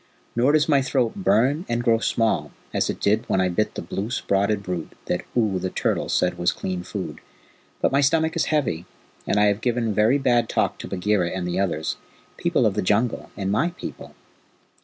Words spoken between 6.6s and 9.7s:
food. But my stomach is heavy, and I have